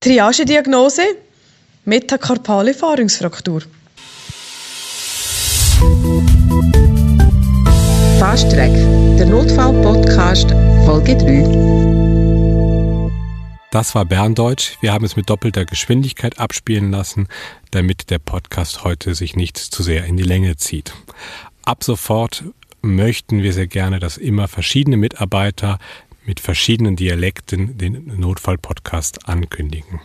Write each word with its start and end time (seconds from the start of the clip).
Triagediagnose 0.00 1.02
Metakarpale 1.84 2.72
Fahrungsfraktur. 2.72 3.62
Fast 8.20 8.48
Track, 8.52 8.70
der 9.18 9.26
Notfall-Podcast, 9.26 10.50
Folge 10.86 11.16
3. 11.16 13.10
Das 13.72 13.96
war 13.96 14.04
Berndeutsch. 14.04 14.76
Wir 14.80 14.92
haben 14.92 15.04
es 15.04 15.16
mit 15.16 15.28
doppelter 15.28 15.64
Geschwindigkeit 15.64 16.38
abspielen 16.38 16.92
lassen, 16.92 17.26
damit 17.72 18.10
der 18.10 18.20
Podcast 18.20 18.84
heute 18.84 19.16
sich 19.16 19.34
nicht 19.34 19.58
zu 19.58 19.82
sehr 19.82 20.04
in 20.04 20.16
die 20.16 20.22
Länge 20.22 20.56
zieht. 20.56 20.92
Ab 21.64 21.82
sofort 21.82 22.44
möchten 22.82 23.42
wir 23.42 23.52
sehr 23.52 23.66
gerne, 23.66 23.98
dass 23.98 24.16
immer 24.16 24.46
verschiedene 24.46 24.96
Mitarbeiter 24.96 25.80
mit 26.28 26.40
verschiedenen 26.40 26.94
Dialekten 26.94 27.78
den 27.78 28.12
Notfall-Podcast 28.18 29.26
ankündigen. 29.26 30.00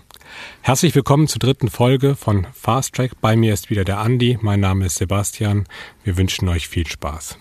Herzlich 0.61 0.95
willkommen 0.95 1.27
zur 1.27 1.39
dritten 1.39 1.69
Folge 1.69 2.15
von 2.15 2.47
Fast 2.53 2.95
Track. 2.95 3.19
Bei 3.19 3.35
mir 3.35 3.53
ist 3.53 3.69
wieder 3.69 3.83
der 3.83 3.99
Andi. 3.99 4.39
Mein 4.41 4.61
Name 4.61 4.85
ist 4.85 4.95
Sebastian. 4.95 5.65
Wir 6.05 6.15
wünschen 6.15 6.47
euch 6.47 6.69
viel 6.69 6.87
Spaß. 6.87 7.37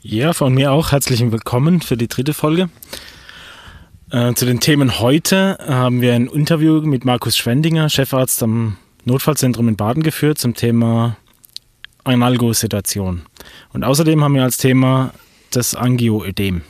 Ja, 0.00 0.32
von 0.32 0.54
mir 0.54 0.72
auch 0.72 0.90
herzlichen 0.90 1.32
Willkommen 1.32 1.82
für 1.82 1.98
die 1.98 2.08
dritte 2.08 2.32
Folge. 2.32 2.70
Äh, 4.10 4.32
zu 4.32 4.46
den 4.46 4.60
Themen 4.60 5.00
heute 5.00 5.58
haben 5.68 6.00
wir 6.00 6.14
ein 6.14 6.28
Interview 6.28 6.80
mit 6.80 7.04
Markus 7.04 7.36
Schwendinger, 7.36 7.90
Chefarzt 7.90 8.42
am 8.42 8.78
Notfallzentrum 9.04 9.68
in 9.68 9.76
Baden 9.76 10.02
geführt 10.02 10.38
zum 10.38 10.54
Thema 10.54 11.18
Analgosedation. 12.04 13.26
Und 13.74 13.84
außerdem 13.84 14.24
haben 14.24 14.34
wir 14.34 14.44
als 14.44 14.56
Thema 14.56 15.12
das 15.50 15.74
Angioödem. 15.74 16.62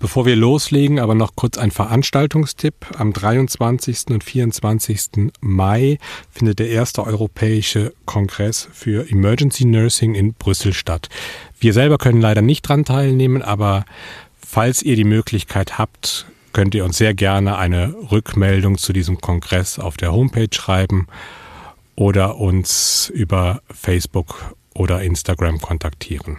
Bevor 0.00 0.26
wir 0.26 0.36
loslegen, 0.36 0.98
aber 0.98 1.14
noch 1.14 1.34
kurz 1.34 1.56
ein 1.56 1.70
Veranstaltungstipp. 1.70 2.74
Am 2.98 3.12
23. 3.12 4.08
und 4.10 4.22
24. 4.22 5.32
Mai 5.40 5.98
findet 6.30 6.58
der 6.58 6.68
erste 6.68 7.04
europäische 7.04 7.94
Kongress 8.04 8.68
für 8.72 9.08
Emergency 9.10 9.64
Nursing 9.64 10.14
in 10.14 10.34
Brüssel 10.34 10.74
statt. 10.74 11.08
Wir 11.58 11.72
selber 11.72 11.96
können 11.96 12.20
leider 12.20 12.42
nicht 12.42 12.68
dran 12.68 12.84
teilnehmen, 12.84 13.40
aber 13.40 13.84
falls 14.38 14.82
ihr 14.82 14.96
die 14.96 15.04
Möglichkeit 15.04 15.78
habt, 15.78 16.26
könnt 16.52 16.74
ihr 16.74 16.84
uns 16.84 16.98
sehr 16.98 17.14
gerne 17.14 17.56
eine 17.56 17.94
Rückmeldung 18.12 18.78
zu 18.78 18.92
diesem 18.92 19.20
Kongress 19.20 19.78
auf 19.78 19.96
der 19.96 20.12
Homepage 20.12 20.48
schreiben 20.52 21.06
oder 21.96 22.36
uns 22.36 23.10
über 23.14 23.62
Facebook 23.72 24.54
oder 24.74 25.02
Instagram 25.02 25.60
kontaktieren. 25.60 26.38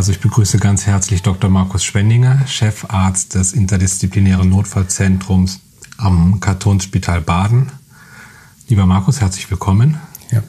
Also 0.00 0.12
ich 0.12 0.20
begrüße 0.20 0.58
ganz 0.58 0.86
herzlich 0.86 1.20
Dr. 1.20 1.50
Markus 1.50 1.84
Schwendinger, 1.84 2.46
Chefarzt 2.46 3.34
des 3.34 3.52
interdisziplinären 3.52 4.48
Notfallzentrums 4.48 5.60
am 5.98 6.40
Kantonsspital 6.40 7.20
Baden. 7.20 7.70
Lieber 8.68 8.86
Markus, 8.86 9.20
herzlich 9.20 9.50
willkommen. 9.50 9.98
Ja. 10.30 10.42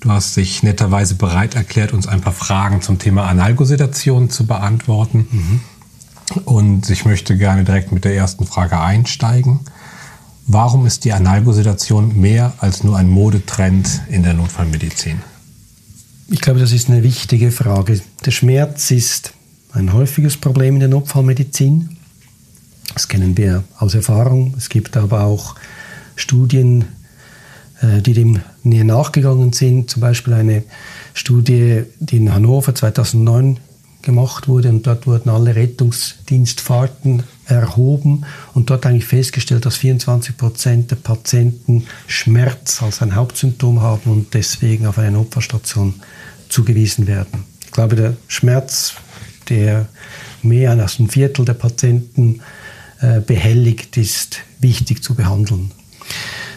Du 0.00 0.10
hast 0.10 0.36
dich 0.36 0.62
netterweise 0.62 1.14
bereit 1.14 1.54
erklärt, 1.54 1.94
uns 1.94 2.06
ein 2.06 2.20
paar 2.20 2.34
Fragen 2.34 2.82
zum 2.82 2.98
Thema 2.98 3.26
Analgosedation 3.26 4.28
zu 4.28 4.46
beantworten. 4.46 5.26
Mhm. 5.30 5.60
Und 6.44 6.90
ich 6.90 7.06
möchte 7.06 7.38
gerne 7.38 7.64
direkt 7.64 7.92
mit 7.92 8.04
der 8.04 8.14
ersten 8.14 8.46
Frage 8.46 8.78
einsteigen. 8.78 9.60
Warum 10.52 10.84
ist 10.84 11.04
die 11.04 11.12
Analgosedation 11.12 12.20
mehr 12.20 12.54
als 12.58 12.82
nur 12.82 12.96
ein 12.96 13.08
Modetrend 13.08 14.00
in 14.08 14.24
der 14.24 14.34
Notfallmedizin? 14.34 15.20
Ich 16.26 16.40
glaube, 16.40 16.58
das 16.58 16.72
ist 16.72 16.88
eine 16.88 17.04
wichtige 17.04 17.52
Frage. 17.52 18.00
Der 18.24 18.32
Schmerz 18.32 18.90
ist 18.90 19.32
ein 19.72 19.92
häufiges 19.92 20.36
Problem 20.36 20.74
in 20.74 20.80
der 20.80 20.88
Notfallmedizin. 20.88 21.96
Das 22.94 23.06
kennen 23.06 23.36
wir 23.36 23.62
aus 23.78 23.94
Erfahrung. 23.94 24.54
Es 24.58 24.68
gibt 24.68 24.96
aber 24.96 25.22
auch 25.22 25.54
Studien, 26.16 26.86
äh, 27.80 28.02
die 28.02 28.14
dem 28.14 28.40
näher 28.64 28.82
nachgegangen 28.82 29.52
sind. 29.52 29.88
Zum 29.88 30.00
Beispiel 30.00 30.34
eine 30.34 30.64
Studie, 31.14 31.84
die 32.00 32.16
in 32.16 32.34
Hannover 32.34 32.74
2009 32.74 33.60
gemacht 34.02 34.48
wurde 34.48 34.68
und 34.70 34.86
dort 34.86 35.06
wurden 35.06 35.30
alle 35.30 35.54
Rettungsdienstfahrten 35.54 37.22
erhoben 37.46 38.24
und 38.54 38.70
dort 38.70 38.86
eigentlich 38.86 39.04
festgestellt, 39.04 39.66
dass 39.66 39.76
24 39.76 40.36
Prozent 40.36 40.90
der 40.90 40.96
Patienten 40.96 41.86
Schmerz 42.06 42.82
als 42.82 43.02
ein 43.02 43.14
Hauptsymptom 43.14 43.80
haben 43.80 44.10
und 44.10 44.34
deswegen 44.34 44.86
auf 44.86 44.98
eine 44.98 45.12
Notfallstation 45.12 45.94
zugewiesen 46.48 47.06
werden. 47.06 47.44
Ich 47.64 47.70
glaube, 47.70 47.96
der 47.96 48.16
Schmerz, 48.28 48.94
der 49.48 49.88
mehr 50.42 50.72
als 50.72 50.98
ein 50.98 51.08
Viertel 51.08 51.44
der 51.44 51.54
Patienten 51.54 52.40
äh, 53.00 53.20
behelligt, 53.20 53.96
ist 53.96 54.40
wichtig 54.60 55.02
zu 55.02 55.14
behandeln. 55.14 55.70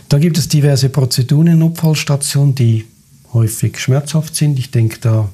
Da 0.10 0.20
gibt 0.20 0.38
es 0.38 0.48
diverse 0.48 0.90
Prozeduren 0.90 1.48
in 1.48 1.60
Notfallstationen, 1.60 2.56
die 2.56 2.86
häufig 3.34 3.80
schmerzhaft 3.80 4.36
sind. 4.36 4.60
Ich 4.60 4.72
denke 4.72 5.00
da 5.00 5.30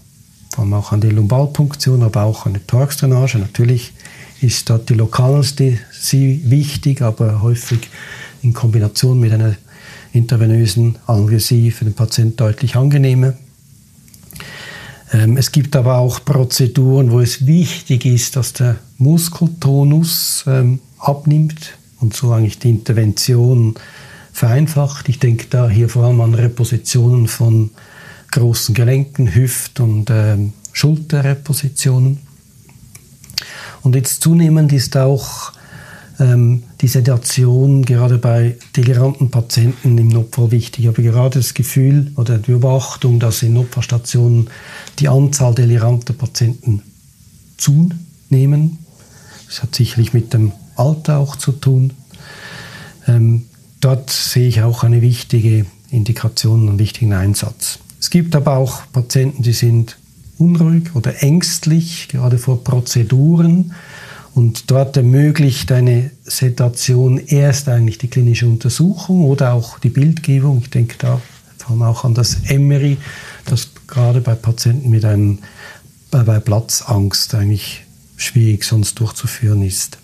vor 0.54 0.64
allem 0.64 0.74
auch 0.74 0.92
an 0.92 1.02
die 1.02 1.10
Lumbalpunktion, 1.10 2.04
aber 2.04 2.24
auch 2.24 2.46
an 2.46 2.54
die 2.56 2.60
Thoraxdrainage. 2.60 3.38
Natürlich 3.38 3.94
ist 4.42 4.70
dort 4.70 4.90
die 4.90 4.94
Lokalanästhesie 4.96 6.42
wichtig, 6.46 7.02
aber 7.02 7.42
häufig 7.42 7.90
in 8.42 8.54
Kombination 8.54 9.20
mit 9.20 9.34
einer 9.34 9.56
intravenösen 10.14 10.98
Analgesie 11.08 11.72
für 11.72 11.86
den 11.86 11.94
Patienten 11.94 12.38
deutlich 12.38 12.76
angenehmer. 12.76 13.34
Ähm, 15.12 15.38
es 15.38 15.52
gibt 15.52 15.76
aber 15.76 15.98
auch 15.98 16.24
Prozeduren, 16.24 17.12
wo 17.12 17.20
es 17.20 17.46
wichtig 17.46 18.06
ist, 18.06 18.36
dass 18.36 18.54
der 18.54 18.78
Muskeltonus 18.98 20.44
ähm, 20.48 20.80
abnimmt 20.98 21.78
und 22.00 22.16
so 22.16 22.32
eigentlich 22.32 22.60
die 22.60 22.70
Intervention 22.70 23.76
vereinfacht. 24.32 25.10
Ich 25.10 25.20
denke 25.20 25.48
da 25.50 25.70
hier 25.70 25.90
vor 25.90 26.06
allem 26.06 26.22
an 26.22 26.34
Repositionen 26.34 27.28
von 27.28 27.72
großen 28.32 28.76
Gelenken, 28.76 29.34
Hüft- 29.34 29.80
und 29.80 30.10
ähm, 30.10 30.54
Schulterrepositionen. 30.72 32.20
Und 33.82 33.96
jetzt 33.96 34.22
zunehmend 34.22 34.72
ist 34.74 34.98
auch 34.98 35.54
ähm, 36.20 36.64
die 36.82 36.88
Sedation 36.88 37.84
gerade 37.86 38.18
bei 38.18 38.58
deliranten 38.76 39.32
Patienten 39.32 39.98
im 39.98 40.10
Notfall 40.10 40.52
wichtig. 40.52 40.82
Ich 40.82 40.88
habe 40.88 41.02
gerade 41.02 41.40
das 41.40 41.54
Gefühl 41.54 42.12
oder 42.16 42.38
die 42.38 42.52
Beobachtung, 42.52 43.20
dass 43.20 43.42
in 43.42 43.54
Notfallstationen 43.54 44.50
die 45.00 45.08
Anzahl 45.08 45.56
deliranter 45.56 46.14
Patienten 46.14 46.84
zunehmen. 47.58 48.80
Das 49.48 49.64
hat 49.64 49.76
sicherlich 49.76 50.14
mit 50.14 50.34
dem 50.34 50.52
Alter 50.76 51.18
auch 51.18 51.36
zu 51.36 51.54
tun. 51.54 51.94
Ähm, 53.08 53.46
dort 53.82 54.10
sehe 54.10 54.48
ich 54.48 54.62
auch 54.62 54.84
eine 54.84 55.02
wichtige 55.02 55.66
Indikation, 55.90 56.70
einen 56.70 56.80
wichtigen 56.80 57.14
Einsatz. 57.14 57.80
Es 58.00 58.10
gibt 58.10 58.36
aber 58.36 58.58
auch 58.58 58.84
Patienten, 58.92 59.44
die 59.44 59.54
sind 59.54 59.98
unruhig 60.38 60.96
oder 60.96 61.22
ängstlich, 61.22 62.08
gerade 62.10 62.38
vor 62.38 62.64
Prozeduren. 62.64 63.74
Und 64.36 64.72
dort 64.72 64.96
ermöglicht 64.96 65.72
eine 65.72 66.12
Sedation 66.24 67.18
erst 67.18 67.68
eigentlich 67.68 67.98
die 67.98 68.08
klinische 68.08 68.48
Untersuchung 68.48 69.26
oder 69.26 69.54
auch 69.54 69.80
die 69.80 69.90
Bildgebung. 69.90 70.60
Ich 70.62 70.70
denke 70.70 70.96
da 70.98 71.20
vor 71.58 71.72
allem 71.72 71.82
auch 71.82 72.06
an 72.06 72.14
das 72.14 72.38
Emery, 72.48 72.98
das 73.46 73.70
gerade 73.88 74.22
bei 74.22 74.36
Patienten 74.36 74.90
mit 74.90 75.04
einem, 75.04 75.40
bei 76.10 76.40
Platzangst 76.40 77.36
eigentlich 77.36 77.84
schwierig 78.16 78.64
sonst 78.64 79.00
durchzuführen 79.00 79.62
ist. 79.64 79.98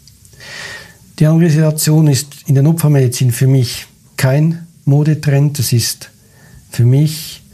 Die 1.19 1.27
Organisation 1.27 2.07
ist 2.07 2.27
in 2.45 2.55
der 2.55 2.63
Notfallmedizin 2.63 3.31
für 3.31 3.47
mich 3.47 3.85
kein 4.17 4.67
Modetrend. 4.83 5.59
Es 5.59 5.71
ist 5.71 6.09
für 6.71 6.85
mich 6.85 7.44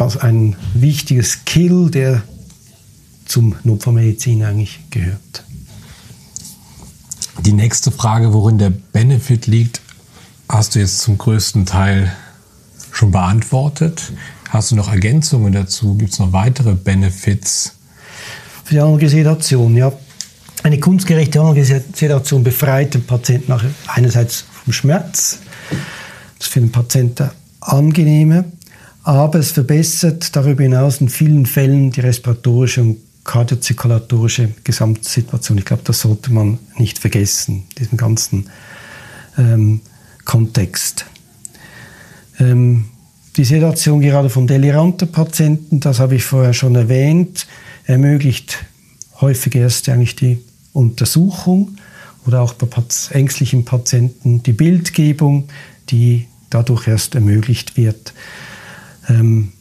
ein 0.00 0.56
wichtiger 0.74 1.22
Skill, 1.22 1.90
der 1.90 2.22
zum 3.24 3.56
Notfallmedizin 3.64 4.42
eigentlich 4.42 4.80
gehört. 4.90 5.44
Die 7.40 7.52
nächste 7.52 7.90
Frage, 7.90 8.32
worin 8.32 8.58
der 8.58 8.70
Benefit 8.70 9.46
liegt, 9.46 9.80
hast 10.48 10.74
du 10.74 10.80
jetzt 10.80 10.98
zum 10.98 11.18
größten 11.18 11.66
Teil 11.66 12.12
schon 12.90 13.10
beantwortet. 13.10 14.12
Hast 14.48 14.70
du 14.70 14.76
noch 14.76 14.90
Ergänzungen 14.90 15.52
dazu? 15.52 15.94
Gibt 15.94 16.12
es 16.12 16.18
noch 16.18 16.32
weitere 16.32 16.74
Benefits? 16.74 17.74
Für 18.64 18.74
die 18.74 18.80
Analgesedation, 18.80 19.76
ja. 19.76 19.92
Eine 20.62 20.80
kunstgerechte 20.80 21.40
Analgesedation 21.40 22.42
befreit 22.42 22.94
den 22.94 23.04
Patienten 23.04 23.54
einerseits 23.86 24.44
vom 24.64 24.72
Schmerz, 24.72 25.38
das 26.38 26.48
ist 26.48 26.52
für 26.52 26.60
den 26.60 26.72
Patienten 26.72 27.30
angenehmer, 27.60 28.44
aber 29.02 29.38
es 29.38 29.52
verbessert 29.52 30.34
darüber 30.36 30.62
hinaus 30.62 31.00
in 31.00 31.08
vielen 31.08 31.46
Fällen 31.46 31.90
die 31.90 32.00
respiratorische 32.00 32.82
und 32.82 32.98
kardiozirkulatorische 33.24 34.50
Gesamtsituation. 34.64 35.58
Ich 35.58 35.66
glaube, 35.66 35.82
das 35.84 36.00
sollte 36.00 36.32
man 36.32 36.58
nicht 36.78 36.98
vergessen, 36.98 37.64
diesen 37.78 37.98
ganzen 37.98 38.48
ähm, 39.36 39.80
Kontext. 40.24 41.04
Ähm, 42.38 42.86
die 43.36 43.44
Sedation 43.44 44.00
gerade 44.00 44.30
von 44.30 44.46
deliranten 44.46 45.12
Patienten, 45.12 45.78
das 45.80 46.00
habe 46.00 46.16
ich 46.16 46.24
vorher 46.24 46.54
schon 46.54 46.74
erwähnt, 46.74 47.46
ermöglicht 47.84 48.64
häufig 49.20 49.54
erst 49.54 49.88
eigentlich 49.88 50.16
die 50.16 50.38
Untersuchung 50.72 51.76
oder 52.26 52.40
auch 52.40 52.54
bei 52.54 52.68
ängstlichen 53.10 53.64
Patienten 53.64 54.42
die 54.42 54.52
Bildgebung, 54.52 55.48
die 55.90 56.26
dadurch 56.50 56.88
erst 56.88 57.14
ermöglicht 57.14 57.76
wird. 57.76 58.12
Ähm, 59.08 59.52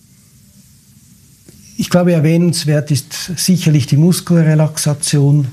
ich 1.77 1.89
glaube, 1.89 2.13
erwähnenswert 2.13 2.89
ist 2.89 3.13
sicherlich 3.35 3.85
die 3.85 3.97
Muskelrelaxation 3.97 5.47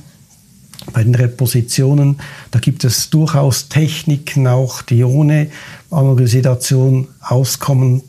bei 0.93 1.05
den 1.05 1.15
Repositionen. 1.15 2.19
Da 2.51 2.61
gibt 2.61 2.85
es 2.85 3.11
durchaus 3.11 3.69
Techniken 3.69 4.47
auch, 4.47 4.83
die 4.83 5.05
ohne 5.05 5.49
Analgesedation 5.91 7.09
auskommen. 7.21 8.03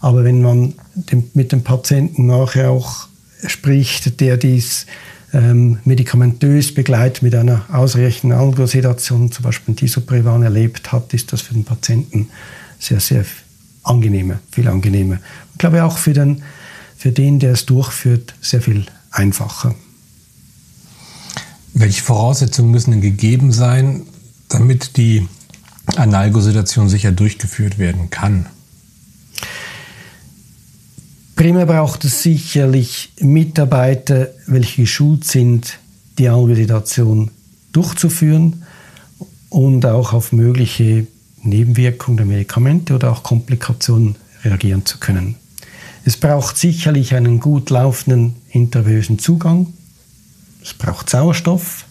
Aber 0.00 0.24
wenn 0.24 0.42
man 0.42 0.74
mit 1.32 1.52
dem 1.52 1.62
Patienten 1.62 2.26
nachher 2.26 2.70
auch 2.70 3.08
spricht, 3.46 4.20
der 4.20 4.36
dies 4.36 4.86
ähm, 5.32 5.78
medikamentös 5.84 6.72
begleitet 6.72 7.22
mit 7.22 7.34
einer 7.34 7.64
ausreichenden 7.72 8.38
Analgosedation, 8.38 9.32
zum 9.32 9.42
Beispiel 9.42 9.74
Disoprevan 9.74 10.42
erlebt 10.42 10.92
hat, 10.92 11.14
ist 11.14 11.32
das 11.32 11.40
für 11.40 11.54
den 11.54 11.64
Patienten 11.64 12.28
sehr, 12.78 13.00
sehr 13.00 13.24
angenehmer, 13.84 14.40
viel 14.50 14.68
angenehmer. 14.68 15.18
Ich 15.52 15.58
glaube 15.58 15.84
auch 15.84 15.98
für 15.98 16.12
den, 16.12 16.42
für 16.96 17.12
den, 17.12 17.38
der 17.38 17.52
es 17.52 17.66
durchführt, 17.66 18.34
sehr 18.40 18.62
viel 18.62 18.86
einfacher. 19.10 19.74
Welche 21.74 22.02
Voraussetzungen 22.02 22.70
müssen 22.70 22.92
denn 22.92 23.00
gegeben 23.00 23.52
sein, 23.52 24.02
damit 24.48 24.96
die 24.96 25.28
Analgosedation 25.96 26.88
sicher 26.88 27.12
durchgeführt 27.12 27.78
werden 27.78 28.10
kann? 28.10 28.46
Primär 31.36 31.66
braucht 31.66 32.04
es 32.04 32.22
sicherlich 32.22 33.12
Mitarbeiter, 33.20 34.28
welche 34.46 34.82
geschult 34.82 35.24
sind, 35.24 35.78
die 36.18 36.28
Analgosedation 36.28 37.32
durchzuführen 37.72 38.62
und 39.48 39.84
auch 39.84 40.12
auf 40.12 40.32
mögliche 40.32 41.08
Nebenwirkungen 41.44 42.16
der 42.16 42.26
Medikamente 42.26 42.94
oder 42.94 43.12
auch 43.12 43.22
Komplikationen 43.22 44.16
reagieren 44.44 44.84
zu 44.84 44.98
können. 44.98 45.36
Es 46.04 46.16
braucht 46.16 46.58
sicherlich 46.58 47.14
einen 47.14 47.40
gut 47.40 47.70
laufenden 47.70 48.36
intravenösen 48.50 49.18
Zugang. 49.18 49.72
Es 50.62 50.74
braucht 50.74 51.08
Sauerstoff, 51.08 51.86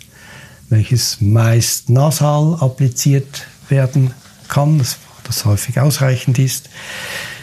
welches 0.70 1.20
meist 1.20 1.90
nasal 1.90 2.58
appliziert 2.60 3.48
werden 3.70 4.12
kann, 4.48 4.78
das, 4.78 4.98
das 5.24 5.46
häufig 5.46 5.80
ausreichend 5.80 6.38
ist. 6.38 6.70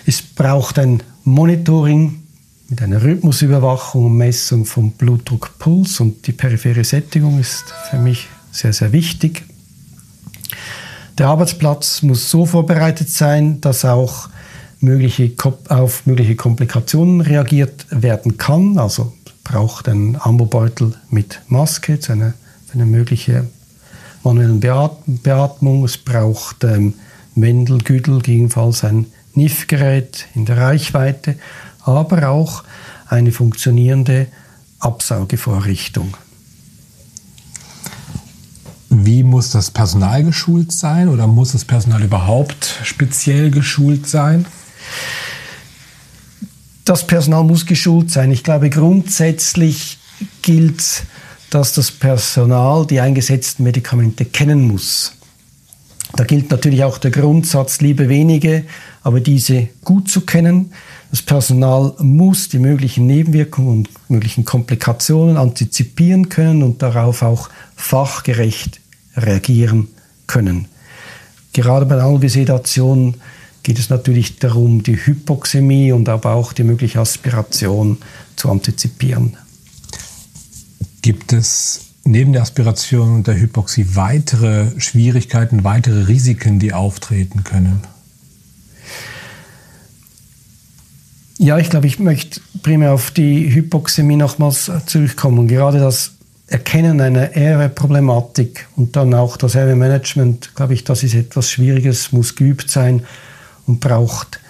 Es 0.06 0.22
braucht 0.22 0.78
ein 0.78 1.02
Monitoring 1.24 2.22
mit 2.68 2.82
einer 2.82 3.02
Rhythmusüberwachung 3.02 4.06
und 4.06 4.16
Messung 4.16 4.64
vom 4.64 4.92
Blutdruck, 4.92 5.58
Puls 5.58 5.98
und 5.98 6.26
die 6.28 6.32
periphere 6.32 6.84
Sättigung 6.84 7.40
ist 7.40 7.64
für 7.90 7.98
mich 7.98 8.28
sehr, 8.52 8.72
sehr 8.72 8.92
wichtig. 8.92 9.42
Der 11.18 11.28
Arbeitsplatz 11.28 12.02
muss 12.02 12.30
so 12.30 12.46
vorbereitet 12.46 13.10
sein, 13.10 13.60
dass 13.60 13.84
auch 13.84 14.28
mögliche, 14.80 15.32
auf 15.68 16.06
mögliche 16.06 16.36
Komplikationen 16.36 17.20
reagiert 17.20 17.86
werden 17.90 18.36
kann. 18.38 18.78
Also 18.78 19.12
braucht 19.44 19.88
ein 19.88 20.16
Ambobeutel 20.20 20.94
mit 21.10 21.40
Maske 21.48 21.98
für 21.98 22.12
eine, 22.12 22.34
für 22.66 22.74
eine 22.74 22.86
mögliche 22.86 23.46
manuelle 24.22 24.90
Beatmung. 25.06 25.84
Es 25.84 25.98
braucht 25.98 26.64
ähm, 26.64 26.94
Wendel, 27.34 27.78
Güdel, 27.78 28.18
gegebenenfalls 28.18 28.84
ein 28.84 29.06
NIF-Gerät 29.34 30.26
in 30.34 30.44
der 30.44 30.58
Reichweite, 30.58 31.36
aber 31.82 32.28
auch 32.28 32.64
eine 33.08 33.32
funktionierende 33.32 34.26
Absaugevorrichtung. 34.78 36.16
Wie 39.10 39.24
muss 39.24 39.50
das 39.50 39.72
Personal 39.72 40.22
geschult 40.22 40.70
sein 40.70 41.08
oder 41.08 41.26
muss 41.26 41.50
das 41.50 41.64
Personal 41.64 42.00
überhaupt 42.00 42.78
speziell 42.84 43.50
geschult 43.50 44.06
sein? 44.06 44.46
Das 46.84 47.04
Personal 47.04 47.42
muss 47.42 47.66
geschult 47.66 48.12
sein. 48.12 48.30
Ich 48.30 48.44
glaube, 48.44 48.70
grundsätzlich 48.70 49.98
gilt, 50.42 51.02
dass 51.50 51.72
das 51.72 51.90
Personal 51.90 52.86
die 52.86 53.00
eingesetzten 53.00 53.64
Medikamente 53.64 54.26
kennen 54.26 54.68
muss. 54.68 55.14
Da 56.14 56.22
gilt 56.22 56.52
natürlich 56.52 56.84
auch 56.84 56.98
der 56.98 57.10
Grundsatz, 57.10 57.80
liebe 57.80 58.08
wenige, 58.08 58.64
aber 59.02 59.18
diese 59.18 59.70
gut 59.82 60.08
zu 60.08 60.20
kennen. 60.20 60.72
Das 61.10 61.22
Personal 61.22 61.94
muss 61.98 62.48
die 62.48 62.60
möglichen 62.60 63.08
Nebenwirkungen 63.08 63.70
und 63.70 63.88
möglichen 64.08 64.44
Komplikationen 64.44 65.36
antizipieren 65.36 66.28
können 66.28 66.62
und 66.62 66.80
darauf 66.80 67.22
auch 67.22 67.50
fachgerecht 67.74 68.80
reagieren 69.16 69.88
können. 70.26 70.66
Gerade 71.52 71.86
bei 71.86 71.96
der 71.96 72.04
Analgesedation 72.04 73.14
geht 73.62 73.78
es 73.78 73.90
natürlich 73.90 74.38
darum, 74.38 74.82
die 74.82 74.96
Hypoxämie 74.96 75.92
und 75.92 76.08
aber 76.08 76.34
auch 76.34 76.52
die 76.52 76.64
mögliche 76.64 77.00
Aspiration 77.00 77.98
zu 78.36 78.50
antizipieren. 78.50 79.36
Gibt 81.02 81.32
es 81.32 81.90
neben 82.04 82.32
der 82.32 82.42
Aspiration 82.42 83.16
und 83.16 83.26
der 83.26 83.38
Hypoxie 83.38 83.94
weitere 83.94 84.78
Schwierigkeiten, 84.80 85.64
weitere 85.64 86.04
Risiken, 86.04 86.58
die 86.58 86.72
auftreten 86.72 87.44
können? 87.44 87.80
Ja, 91.38 91.58
ich 91.58 91.70
glaube, 91.70 91.86
ich 91.86 91.98
möchte 91.98 92.40
primär 92.62 92.92
auf 92.92 93.10
die 93.10 93.54
Hypoxämie 93.54 94.16
nochmals 94.16 94.70
zurückkommen. 94.86 95.48
Gerade 95.48 95.78
das 95.78 96.12
Erkennen 96.50 97.00
einer 97.00 97.37
Airway-Problematik 97.37 98.67
und 98.75 98.97
dann 98.97 99.14
auch 99.14 99.37
das 99.37 99.55
Airway-Management, 99.55 100.56
glaube 100.56 100.75
ich, 100.75 100.82
das 100.82 101.05
ist 101.05 101.14
etwas 101.14 101.49
Schwieriges, 101.49 102.11
muss 102.11 102.35
geübt 102.35 102.69
sein 102.70 103.05
und 103.67 103.79
braucht 103.79 104.41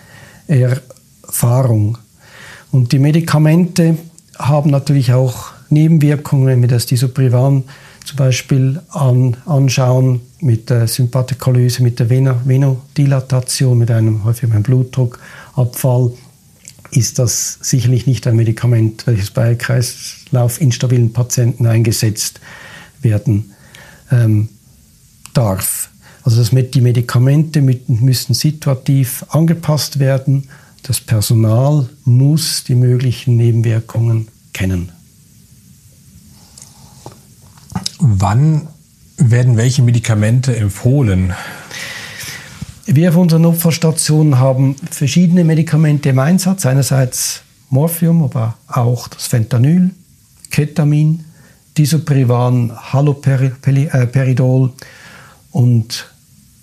Erfahrung. 0.49 1.99
Und 2.73 2.93
die 2.93 2.99
Medikamente 2.99 3.99
haben 4.39 4.71
natürlich 4.71 5.13
auch 5.13 5.53
Nebenwirkungen, 5.69 6.47
wenn 6.47 6.63
wir 6.63 6.69
das 6.69 6.87
Disoprivan 6.87 7.65
zum 8.07 8.17
Beispiel 8.17 8.81
an, 8.89 9.37
anschauen, 9.45 10.23
mit 10.41 10.71
der 10.71 10.89
Sympathikolyse, 10.89 11.83
mit 11.83 12.01
der 12.01 12.09
Venodilatation, 12.09 13.77
mit 13.77 13.91
einem 13.91 14.25
häufig 14.25 14.49
Blutdruckabfall, 14.49 16.13
ist 16.91 17.19
das 17.19 17.59
sicherlich 17.61 18.07
nicht 18.07 18.27
ein 18.27 18.37
Medikament, 18.37 19.07
welches 19.07 19.31
bei 19.31 19.55
kreislaufinstabilen 19.55 21.13
Patienten 21.13 21.67
eingesetzt 21.67 22.41
werden 23.01 23.53
ähm, 24.11 24.49
darf. 25.35 25.91
Also 26.23 26.39
das, 26.39 26.51
die 26.51 26.81
Medikamente 26.81 27.63
müssen 27.63 28.35
situativ 28.35 29.25
angepasst 29.31 29.99
werden. 29.99 30.49
Das 30.83 31.01
Personal 31.01 31.89
muss 32.05 32.65
die 32.65 32.75
möglichen 32.75 33.37
Nebenwirkungen 33.37 34.29
kennen. 34.53 34.93
Wann 37.99 38.69
werden 39.17 39.57
welche 39.57 39.83
Medikamente 39.83 40.57
empfohlen? 40.57 41.35
Wir 42.93 43.11
auf 43.11 43.17
unseren 43.17 43.43
Notfallstationen 43.43 44.41
haben 44.41 44.75
verschiedene 44.91 45.45
Medikamente 45.45 46.09
im 46.09 46.19
Einsatz. 46.19 46.67
Einerseits 46.67 47.43
Morphium, 47.69 48.25
aber 48.25 48.57
auch 48.67 49.07
das 49.07 49.29
Fentanyl, 49.29 49.91
Ketamin, 50.51 51.25
Disoprivan, 51.79 52.77
Haloperidol 52.93 54.73
und 55.53 56.13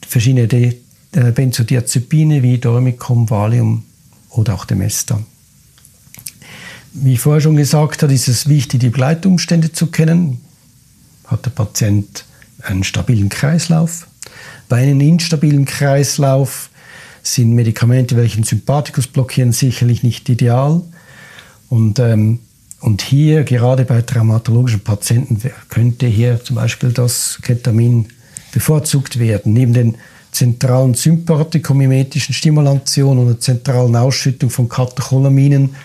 verschiedene 0.06 0.50
äh, 0.52 1.32
Benzodiazepine 1.32 2.44
wie 2.44 2.58
Dormicum, 2.58 3.30
Valium 3.30 3.86
oder 4.32 4.56
auch 4.56 4.66
Demesta. 4.66 5.22
Wie 6.92 7.14
ich 7.14 7.22
vorher 7.22 7.40
schon 7.40 7.56
gesagt 7.56 8.04
habe, 8.04 8.14
ist 8.14 8.28
es 8.28 8.50
wichtig, 8.50 8.82
die 8.82 8.90
Begleitumstände 8.90 9.72
zu 9.72 9.88
kennen. 9.88 10.42
Hat 11.24 11.46
der 11.46 11.52
Patient 11.52 12.26
einen 12.64 12.84
stabilen 12.84 13.30
Kreislauf? 13.30 14.08
Bei 14.70 14.78
einem 14.78 15.02
instabilen 15.02 15.66
Kreislauf 15.66 16.70
sind 17.24 17.54
Medikamente, 17.54 18.16
welche 18.16 18.38
den 18.38 18.44
Sympathikus 18.44 19.08
blockieren, 19.08 19.52
sicherlich 19.52 20.04
nicht 20.04 20.28
ideal. 20.30 20.82
Und, 21.70 22.00
ähm, 22.00 22.40
und 22.80 23.02
hier, 23.02 23.44
gerade 23.44 23.86
bei 23.86 24.02
traumatologischen 24.02 24.82
Patienten, 24.82 25.42
könnte 25.70 26.08
hier 26.08 26.44
zum 26.44 26.56
Beispiel 26.56 26.92
das 26.92 27.40
Ketamin 27.42 28.08
bevorzugt 28.52 29.20
werden. 29.20 29.54
Neben 29.54 29.74
den 29.74 29.96
zentralen 30.32 30.94
sympathikomimetischen 30.94 32.34
Stimulationen 32.34 33.20
und 33.20 33.28
der 33.28 33.40
zentralen 33.40 33.96
Ausschüttung 33.96 34.50
von 34.50 34.70
Katecholaminen 34.70 35.76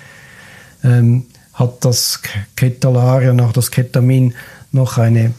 ähm, 0.85 1.25
hat 1.55 1.85
das 1.85 2.21
Ketalarian, 2.57 3.41
auch 3.41 3.53
das 3.53 3.71
Ketamin, 3.71 4.35
noch 4.73 4.99
eine 4.99 5.33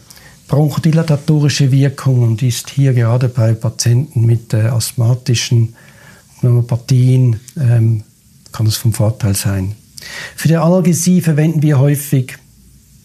bronchodilatorische 0.48 1.72
Wirkung 1.72 2.22
und 2.22 2.42
ist 2.42 2.70
hier 2.70 2.92
gerade 2.92 3.28
bei 3.28 3.54
Patienten 3.54 4.26
mit 4.26 4.52
äh, 4.52 4.62
asthmatischen 4.62 5.74
Pneumopathien 6.40 7.40
ähm, 7.58 8.02
kann 8.52 8.66
das 8.66 8.76
vom 8.76 8.92
Vorteil 8.92 9.34
sein. 9.34 9.74
Für 10.36 10.48
die 10.48 10.56
Analgesie 10.56 11.20
verwenden 11.20 11.62
wir 11.62 11.78
häufig 11.78 12.36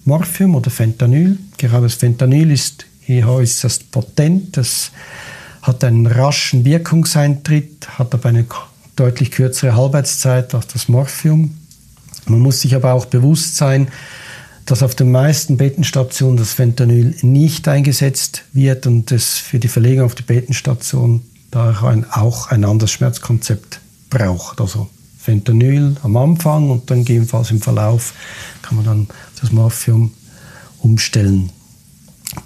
Morphium 0.05 0.55
oder 0.55 0.69
Fentanyl. 0.69 1.37
Gerade 1.57 1.83
das 1.83 1.95
Fentanyl 1.95 2.51
ist 2.51 2.85
hier 3.01 3.27
äußerst 3.27 3.91
potent. 3.91 4.57
Das 4.57 4.91
hat 5.61 5.83
einen 5.83 6.07
raschen 6.07 6.65
Wirkungseintritt, 6.65 7.87
hat 7.97 8.13
aber 8.13 8.29
eine 8.29 8.45
deutlich 8.95 9.31
kürzere 9.31 9.75
Halbwertszeit 9.75 10.53
als 10.53 10.67
das 10.67 10.89
Morphium. 10.89 11.57
Man 12.27 12.39
muss 12.39 12.61
sich 12.61 12.75
aber 12.75 12.93
auch 12.93 13.05
bewusst 13.05 13.55
sein, 13.55 13.87
dass 14.69 14.83
auf 14.83 14.93
den 14.93 15.11
meisten 15.11 15.57
Bettenstationen 15.57 16.37
das 16.37 16.53
Fentanyl 16.53 17.15
nicht 17.23 17.67
eingesetzt 17.67 18.43
wird 18.53 18.85
und 18.85 19.11
es 19.11 19.37
für 19.37 19.57
die 19.57 19.67
Verlegung 19.67 20.05
auf 20.05 20.13
die 20.13 20.23
Bettenstation 20.23 21.23
daher 21.49 22.05
auch 22.11 22.51
ein 22.51 22.63
anderes 22.63 22.91
Schmerzkonzept 22.91 23.79
braucht. 24.11 24.61
Also 24.61 24.87
Fentanyl 25.17 25.95
am 26.03 26.15
Anfang 26.17 26.69
und 26.69 26.91
dann 26.91 26.99
gegebenenfalls 26.99 27.49
im 27.49 27.61
Verlauf 27.61 28.13
kann 28.61 28.75
man 28.75 28.85
dann 28.85 29.07
das 29.41 29.51
Morphium 29.51 30.11
umstellen. 30.83 31.49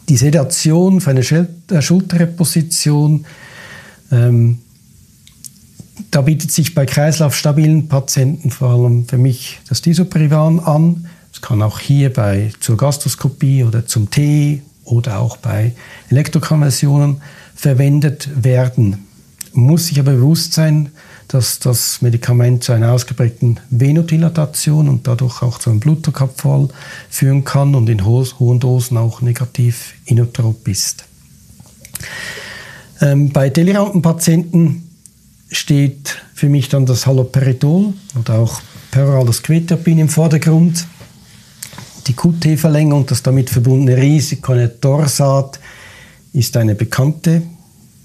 Die 0.08 0.16
Sedation 0.16 1.02
für 1.02 1.10
eine 1.10 1.22
äh, 1.22 1.82
Schulterreposition, 1.82 3.26
ähm, 4.14 4.60
da 6.10 6.22
bietet 6.22 6.52
sich 6.52 6.74
bei 6.74 6.86
kreislaufstabilen 6.86 7.90
Patienten 7.90 8.50
vor 8.50 8.70
allem 8.70 9.10
für 9.10 9.18
mich 9.18 9.60
das 9.68 9.82
Disoprivan 9.82 10.62
an. 10.62 11.10
Kann 11.44 11.62
auch 11.62 11.80
hier 11.80 12.14
bei 12.14 12.54
zur 12.62 12.78
Gastroskopie 12.78 13.66
oder 13.66 13.86
zum 13.86 14.10
T 14.10 14.62
oder 14.86 15.20
auch 15.20 15.36
bei 15.36 15.74
Elektrokonversionen 16.10 17.22
verwendet 17.54 18.30
werden. 18.42 19.06
Muss 19.52 19.88
sich 19.88 20.00
aber 20.00 20.14
bewusst 20.14 20.54
sein, 20.54 20.92
dass 21.28 21.60
das 21.60 22.02
Medikament 22.02 22.64
zu 22.64 22.72
einer 22.72 22.94
ausgeprägten 22.94 23.60
Venodilatation 23.70 24.88
und 24.88 25.06
dadurch 25.06 25.42
auch 25.42 25.60
zu 25.60 25.70
einem 25.70 25.82
Blutdruckabfall 25.82 26.70
führen 27.10 27.44
kann 27.44 27.76
und 27.76 27.90
in 27.90 28.06
ho 28.06 28.26
hohen 28.40 28.62
Dosen 28.62 28.96
auch 28.96 29.20
negativ 29.20 29.96
inotrop 30.06 30.66
ist. 30.70 31.04
Ähm, 33.02 33.34
bei 33.34 33.50
deliranten 33.50 34.02
Patienten 34.02 34.90
steht 35.52 36.22
für 36.34 36.48
mich 36.48 36.70
dann 36.70 36.86
das 36.86 37.06
Haloperidol 37.06 37.94
oder 38.18 38.36
auch 38.36 38.62
perorales 38.92 39.44
Quetiapin 39.44 40.00
im 40.00 40.08
Vordergrund. 40.08 40.88
Die 42.08 42.14
QT-Verlängerung, 42.14 43.06
das 43.06 43.24
damit 43.24 43.50
verbundene 43.50 43.98
Risiko 43.98 44.52
einer 44.52 44.80
Torsat 44.80 45.60
ist 46.34 46.58
eine 46.58 46.76
bekannte 46.76 47.44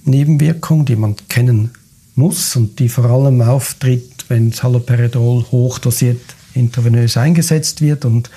Nebenwirkung, 0.04 0.84
die 0.84 0.96
man 0.96 1.16
kennen 1.28 1.70
muss 2.14 2.54
und 2.56 2.78
die 2.78 2.88
vor 2.88 3.06
allem 3.06 3.40
auftritt, 3.42 4.24
wenn 4.28 4.52
Haloperidol 4.52 5.46
hochdosiert 5.50 6.20
intravenös 6.54 7.16
eingesetzt 7.16 7.80
wird 7.80 8.04
und 8.04 8.30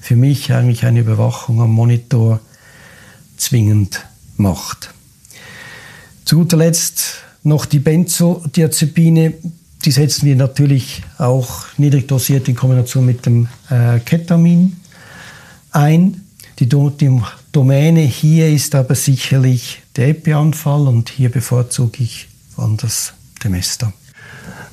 für 0.00 0.16
mich 0.16 0.52
eigentlich 0.52 0.84
eine 0.84 1.00
Überwachung 1.00 1.60
am 1.60 1.72
Monitor 1.72 2.40
zwingend 3.36 4.06
macht. 4.36 4.90
Zu 6.24 6.36
guter 6.38 6.56
Letzt 6.56 7.22
noch 7.42 7.66
die 7.66 7.78
Benzodiazepine. 7.78 9.34
Die 9.84 9.90
setzen 9.90 10.26
wir 10.26 10.36
natürlich 10.36 11.02
auch 11.18 11.66
niedrig 11.76 12.08
dosiert 12.08 12.48
in 12.48 12.56
Kombination 12.56 13.06
mit 13.06 13.26
dem 13.26 13.48
äh, 13.70 14.00
Ketamin 14.00 14.76
ein. 15.76 16.22
Die, 16.58 16.68
die 16.68 17.20
Domäne 17.52 18.00
hier 18.00 18.48
ist 18.48 18.74
aber 18.74 18.94
sicherlich 18.94 19.82
der 19.94 20.08
Epi-Anfall 20.08 20.88
und 20.88 21.10
hier 21.10 21.28
bevorzuge 21.28 22.02
ich 22.02 22.28
von 22.54 22.76
das 22.78 23.12
Semester. 23.42 23.92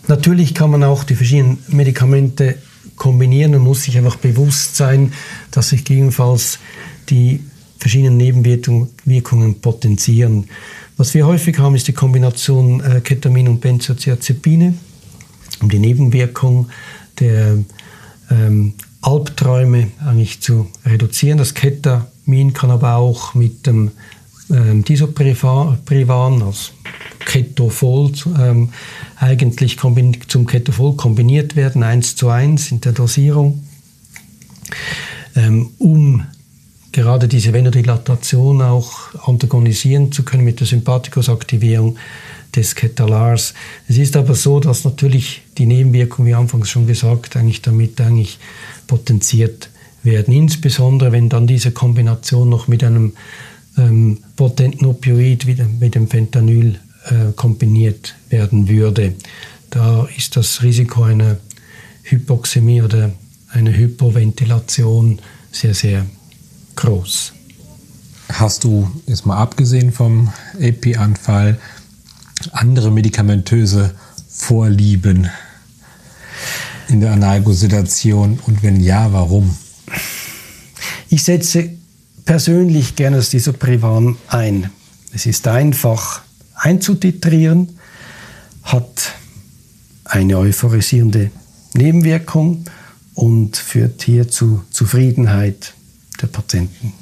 Natürlich 0.08 0.54
kann 0.54 0.72
man 0.72 0.84
auch 0.84 1.04
die 1.04 1.16
verschiedenen 1.16 1.60
Medikamente 1.68 2.58
kombinieren 2.96 3.56
und 3.56 3.64
muss 3.64 3.84
sich 3.84 3.98
einfach 3.98 4.16
bewusst 4.16 4.76
sein, 4.76 5.14
dass 5.52 5.70
sich 5.70 5.84
gegebenenfalls 5.84 6.60
die 7.10 7.42
verschiedenen 7.78 8.18
Nebenwirkungen 8.18 9.60
potenzieren. 9.60 10.48
Was 10.96 11.14
wir 11.14 11.26
häufig 11.26 11.58
haben, 11.60 11.76
ist 11.76 11.88
die 11.88 11.94
Kombination 11.94 12.82
äh, 12.82 13.02
Ketamin 13.02 13.50
und 13.50 13.62
Benzodiazepine, 13.62 14.74
um 15.62 15.70
die 15.70 15.80
Nebenwirkung 15.80 16.70
der 17.20 17.58
ähm, 18.30 18.74
Albträume 19.04 19.92
eigentlich 20.06 20.42
zu 20.42 20.68
reduzieren. 20.86 21.38
Das 21.38 21.54
Ketamin 21.54 22.54
kann 22.54 22.72
aber 22.72 22.96
auch 22.96 23.36
mit 23.36 23.68
dem 23.68 23.92
ähm, 24.50 24.84
Disoprivan, 24.84 26.42
also 26.42 26.72
Ketofol, 27.20 28.12
ähm, 28.40 28.70
eigentlich 29.18 29.78
zum 30.28 30.48
Ketofol 30.48 30.96
kombiniert 30.96 31.56
werden, 31.56 31.84
eins 31.84 32.16
zu 32.16 32.30
eins 32.30 32.72
in 32.72 32.82
der 32.82 32.94
Dosierung, 32.94 33.64
ähm, 35.36 35.70
um 35.80 36.26
gerade 36.92 37.28
diese 37.28 37.54
Venodilatation 37.54 38.62
auch 38.62 38.92
antagonisieren 39.26 40.12
zu 40.12 40.24
können 40.24 40.44
mit 40.44 40.60
der 40.60 40.68
Sympathikusaktivierung 40.68 41.98
des 42.56 42.76
Ketalars. 42.76 43.54
Es 43.88 43.98
ist 43.98 44.16
aber 44.16 44.36
so, 44.36 44.60
dass 44.60 44.86
natürlich 44.86 45.42
die 45.58 45.66
Nebenwirkungen, 45.66 46.28
wie 46.28 46.36
anfangs 46.36 46.70
schon 46.70 46.88
gesagt, 46.88 47.36
eigentlich 47.36 47.62
damit 47.62 48.00
eigentlich 48.00 48.40
potenziert 48.88 49.70
werden. 50.04 50.34
Insbesondere 50.34 51.12
wenn 51.12 51.30
dann 51.30 51.48
diese 51.48 51.72
Kombination 51.72 52.50
noch 52.50 52.68
mit 52.68 52.84
einem 52.84 53.14
ähm, 53.78 54.20
potenten 54.36 54.86
Opioid 54.86 55.48
wie 55.48 55.56
dem, 55.56 55.80
mit 55.80 55.96
dem 55.96 56.08
Fentanyl 56.08 56.80
äh, 57.06 57.32
kombiniert 57.36 58.16
werden 58.30 58.68
würde. 58.68 59.14
Da 59.70 60.08
ist 60.16 60.36
das 60.36 60.62
Risiko 60.62 61.04
einer 61.04 61.38
Hypoxämie 62.04 62.82
oder 62.82 63.12
einer 63.50 63.76
Hypoventilation 63.76 65.20
sehr, 65.52 65.74
sehr 65.74 66.06
groß. 66.76 67.34
Hast 68.32 68.64
du 68.64 68.90
jetzt 69.06 69.26
mal 69.26 69.38
abgesehen 69.38 69.92
vom 69.92 70.32
Epi-Anfall 70.60 71.60
andere 72.52 72.92
medikamentöse 72.92 73.94
Vorlieben 74.28 75.30
in 76.90 77.02
der 77.02 77.14
Analgosedation 77.14 78.40
und 78.46 78.64
wenn 78.64 78.80
ja, 78.80 79.14
warum? 79.14 79.56
Ich 81.10 81.24
setze 81.24 81.70
persönlich 82.26 82.96
gerne 82.96 83.18
das 83.18 83.30
Disoprivan 83.30 84.18
ein. 84.28 84.70
Es 85.14 85.26
ist 85.26 85.48
einfach 85.48 86.22
einzutitrieren, 86.56 87.78
hat 88.64 89.14
eine 90.06 90.38
euphorisierende 90.38 91.32
Nebenwirkung 91.74 92.66
und 93.14 93.58
führt 93.58 94.02
hier 94.04 94.28
zu 94.28 94.64
Zufriedenheit 94.72 95.74
der 96.22 96.28
Patienten. 96.28 96.94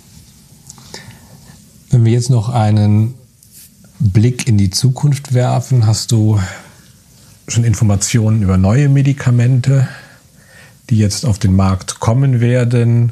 Wenn 1.89 2.05
wir 2.05 2.11
jetzt 2.13 2.29
noch 2.29 2.49
einen 2.49 3.13
Blick 4.01 4.47
in 4.47 4.57
die 4.57 4.71
Zukunft 4.71 5.33
werfen, 5.33 5.85
hast 5.85 6.11
du 6.11 6.39
schon 7.47 7.63
Informationen 7.63 8.41
über 8.41 8.57
neue 8.57 8.89
Medikamente, 8.89 9.87
die 10.89 10.97
jetzt 10.97 11.23
auf 11.25 11.37
den 11.37 11.55
Markt 11.55 11.99
kommen 11.99 12.41
werden. 12.41 13.11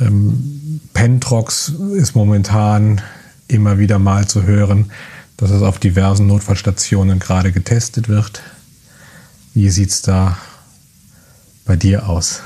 Ähm, 0.00 0.80
Pentrox 0.94 1.72
ist 1.94 2.16
momentan 2.16 3.00
immer 3.46 3.78
wieder 3.78 3.98
mal 3.98 4.26
zu 4.26 4.42
hören, 4.42 4.90
dass 5.36 5.50
es 5.50 5.62
auf 5.62 5.78
diversen 5.78 6.26
Notfallstationen 6.26 7.20
gerade 7.20 7.52
getestet 7.52 8.08
wird. 8.08 8.42
Wie 9.54 9.70
sieht 9.70 9.90
es 9.90 10.02
da 10.02 10.36
bei 11.64 11.76
dir 11.76 12.08
aus? 12.08 12.42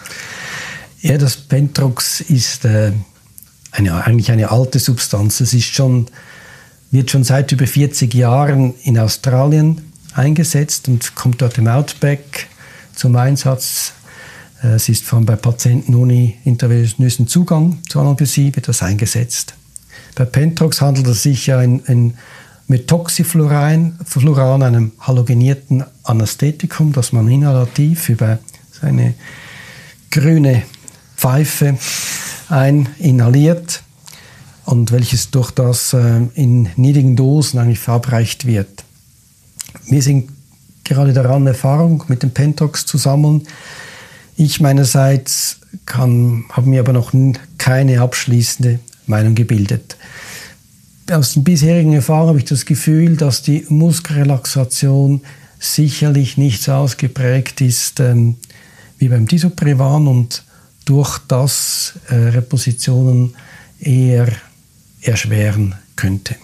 Ja, 1.01 1.17
das 1.17 1.37
Pentrox 1.37 2.21
ist 2.21 2.65
äh, 2.67 2.93
eine, 3.71 4.05
eigentlich 4.05 4.31
eine 4.31 4.51
alte 4.51 4.79
Substanz. 4.79 5.41
Es 5.41 5.55
ist 5.55 5.67
schon, 5.67 6.07
wird 6.95 7.11
schon 7.11 7.25
seit 7.25 7.51
über 7.51 7.67
40 7.67 8.15
Jahren 8.15 8.73
in 8.85 8.99
Australien 8.99 9.81
eingesetzt 10.15 10.87
und 10.87 11.17
kommt 11.17 11.43
dort 11.43 11.59
im 11.59 11.67
Outback 11.67 12.47
zum 12.95 13.17
Einsatz. 13.17 13.95
Äh, 14.63 14.75
es 14.75 14.89
ist 14.89 15.05
vor 15.05 15.19
allem 15.19 15.27
bei 15.27 15.35
Patienten 15.35 15.97
ohne 15.97 16.35
intravenösen 16.45 17.27
Zugang 17.27 17.79
zur 17.89 18.03
Analgesie 18.03 18.55
wird 18.55 18.69
das 18.69 18.83
eingesetzt. 18.83 19.55
Bei 20.15 20.25
Pentrox 20.25 20.81
handelt 20.81 21.09
es 21.09 21.25
sich 21.25 21.49
ja 21.49 21.59
ein, 21.59 21.83
ein 21.87 22.15
mit 22.69 22.87
Toxifluoran, 22.87 23.99
Fluoran, 24.05 24.63
einem 24.63 24.93
halogenierten 25.01 25.85
Anästhetikum, 26.05 26.93
das 26.93 27.13
man 27.13 27.29
inhalativ 27.29 28.09
über 28.09 28.39
seine 28.71 29.15
grüne 30.13 30.63
Pfeife 31.17 31.77
eininhaliert 32.49 33.83
und 34.65 34.93
welches 34.93 35.31
durch 35.31 35.51
das 35.51 35.93
äh, 35.93 36.23
in 36.35 36.69
niedrigen 36.77 37.17
Dosen 37.17 37.59
eigentlich 37.59 37.79
verabreicht 37.79 38.47
wird. 38.47 38.85
Wir 39.87 40.03
sind 40.03 40.31
gerade 40.85 41.13
daran, 41.13 41.47
Erfahrung 41.47 42.05
mit 42.09 42.23
dem 42.23 42.31
Pentox 42.31 42.87
zu 42.87 42.99
sammeln. 42.99 43.47
Ich 44.37 44.61
meinerseits 44.61 45.59
habe 45.87 46.69
mir 46.69 46.81
aber 46.81 46.93
noch 46.93 47.13
keine 47.59 48.01
abschließende 48.01 48.79
Meinung 49.07 49.35
gebildet. 49.35 49.97
Aus 51.11 51.35
den 51.35 51.45
bisherigen 51.45 51.93
Erfahrungen 51.93 52.29
habe 52.29 52.39
ich 52.39 52.45
das 52.45 52.65
Gefühl, 52.65 53.17
dass 53.17 53.43
die 53.43 53.67
Muskelrelaxation 53.69 55.21
sicherlich 55.59 56.37
nicht 56.37 56.63
so 56.63 56.73
ausgeprägt 56.73 57.61
ist 57.61 58.01
ähm, 58.01 58.37
wie 58.99 59.09
beim 59.09 59.27
Disoprivan 59.27 60.07
und 60.07 60.45
durch 60.85 61.19
das 61.29 61.95
äh, 62.09 62.15
Repositionen 62.15 63.35
eher 63.81 64.29
erschweren 65.05 65.75
könnte. 65.97 66.37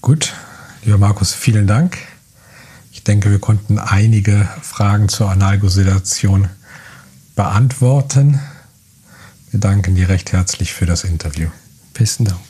Gut, 0.00 0.32
lieber 0.84 0.98
Markus, 0.98 1.32
vielen 1.32 1.66
Dank. 1.66 1.98
Ich 2.90 3.04
denke, 3.04 3.30
wir 3.30 3.38
konnten 3.38 3.78
einige 3.78 4.48
Fragen 4.62 5.08
zur 5.08 5.30
Analgosedation 5.30 6.48
beantworten. 7.34 8.40
Wir 9.50 9.60
danken 9.60 9.94
dir 9.94 10.08
recht 10.08 10.32
herzlich 10.32 10.72
für 10.72 10.86
das 10.86 11.04
Interview. 11.04 11.48
Besten 11.94 12.24
Dank. 12.24 12.40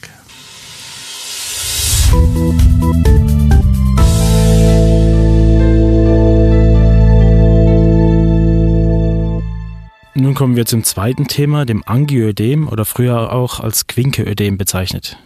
Kommen 10.43 10.57
wir 10.57 10.67
zum 10.67 10.83
zweiten 10.83 11.29
Thema, 11.29 11.65
dem 11.65 11.85
Angioödem 11.87 12.67
oder 12.67 12.85
früher 12.85 13.33
auch 13.33 13.61
als 13.61 13.87
Quinkeödem 13.87 14.59
bezeichnet. 14.59 15.17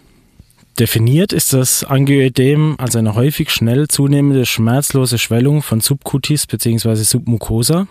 Definiert 0.78 1.32
ist 1.32 1.54
das 1.54 1.84
Angioödem 1.84 2.74
als 2.76 2.96
eine 2.96 3.14
häufig 3.14 3.48
schnell 3.48 3.88
zunehmende 3.88 4.44
schmerzlose 4.44 5.16
Schwellung 5.16 5.62
von 5.62 5.80
Subcutis 5.80 6.46
bzw. 6.46 6.96
Submucosa. 6.96 7.88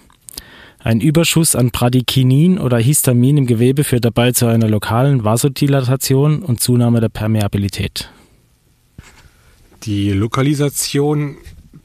Ein 0.77 1.01
Überschuss 1.01 1.55
an 1.55 1.71
Bradykinin 1.71 2.59
oder 2.59 2.77
Histamin 2.77 3.37
im 3.37 3.47
Gewebe 3.47 3.83
führt 3.83 4.05
dabei 4.05 4.31
zu 4.31 4.45
einer 4.45 4.69
lokalen 4.69 5.23
Vasodilatation 5.23 6.43
und 6.43 6.59
Zunahme 6.61 7.01
der 7.01 7.09
Permeabilität. 7.09 8.11
Die 9.81 10.11
Lokalisation 10.11 11.37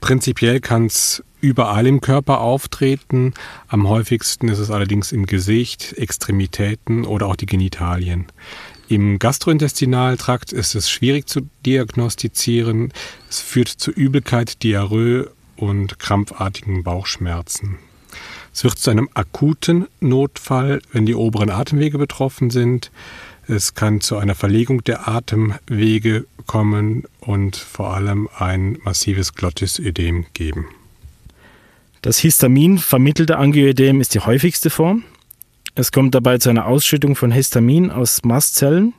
prinzipiell 0.02 0.60
kann 0.60 0.84
es 0.84 1.24
überall 1.40 1.86
im 1.86 2.00
Körper 2.00 2.40
auftreten. 2.40 3.34
Am 3.68 3.88
häufigsten 3.88 4.48
ist 4.48 4.58
es 4.58 4.70
allerdings 4.70 5.12
im 5.12 5.26
Gesicht, 5.26 5.94
Extremitäten 5.94 7.04
oder 7.04 7.26
auch 7.26 7.36
die 7.36 7.46
Genitalien. 7.46 8.26
Im 8.88 9.18
Gastrointestinaltrakt 9.18 10.52
ist 10.52 10.74
es 10.74 10.90
schwierig 10.90 11.28
zu 11.28 11.48
diagnostizieren. 11.64 12.92
Es 13.28 13.40
führt 13.40 13.68
zu 13.68 13.90
Übelkeit, 13.90 14.62
Diarrhoe 14.62 15.30
und 15.56 15.98
krampfartigen 15.98 16.82
Bauchschmerzen. 16.82 17.78
Es 18.52 18.64
wird 18.64 18.78
zu 18.78 18.90
einem 18.90 19.08
akuten 19.14 19.86
Notfall, 20.00 20.82
wenn 20.92 21.06
die 21.06 21.14
oberen 21.14 21.50
Atemwege 21.50 21.98
betroffen 21.98 22.50
sind. 22.50 22.90
Es 23.46 23.74
kann 23.74 24.00
zu 24.00 24.16
einer 24.16 24.34
Verlegung 24.34 24.82
der 24.84 25.08
Atemwege 25.08 26.26
kommen 26.46 27.04
und 27.20 27.56
vor 27.56 27.94
allem 27.94 28.28
ein 28.36 28.78
massives 28.82 29.34
Glottisödem 29.34 30.26
geben. 30.34 30.66
Das 32.02 32.18
Histamin 32.18 32.78
vermittelte 32.78 33.36
Angioödem 33.36 34.00
ist 34.00 34.14
die 34.14 34.20
häufigste 34.20 34.70
Form. 34.70 35.04
Es 35.74 35.92
kommt 35.92 36.14
dabei 36.14 36.38
zu 36.38 36.48
einer 36.48 36.66
Ausschüttung 36.66 37.14
von 37.14 37.30
Histamin 37.30 37.90
aus 37.90 38.24
Mastzellen. 38.24 38.94